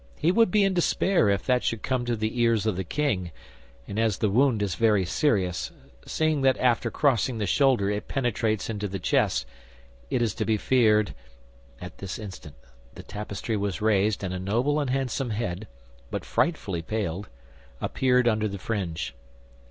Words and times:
He 0.17 0.31
would 0.31 0.49
be 0.49 0.63
in 0.63 0.73
despair 0.73 1.29
if 1.29 1.45
that 1.45 1.63
should 1.63 1.83
come 1.83 2.05
to 2.05 2.15
the 2.15 2.41
ears 2.41 2.65
of 2.65 2.75
the 2.75 2.83
king; 2.83 3.29
and 3.87 3.99
as 3.99 4.17
the 4.17 4.31
wound 4.31 4.63
is 4.63 4.73
very 4.73 5.05
serious, 5.05 5.69
seeing 6.07 6.41
that 6.41 6.57
after 6.57 6.89
crossing 6.89 7.37
the 7.37 7.45
shoulder 7.45 7.87
it 7.87 8.07
penetrates 8.07 8.67
into 8.67 8.87
the 8.87 8.97
chest, 8.97 9.45
it 10.09 10.23
is 10.23 10.33
to 10.33 10.43
be 10.43 10.57
feared—" 10.57 11.13
At 11.79 11.99
this 11.99 12.17
instant 12.17 12.55
the 12.95 13.03
tapestry 13.03 13.55
was 13.55 13.79
raised 13.79 14.23
and 14.23 14.33
a 14.33 14.39
noble 14.39 14.79
and 14.79 14.89
handsome 14.89 15.29
head, 15.29 15.67
but 16.09 16.25
frightfully 16.25 16.81
pale, 16.81 17.27
appeared 17.79 18.27
under 18.27 18.47
the 18.47 18.57
fringe. 18.57 19.13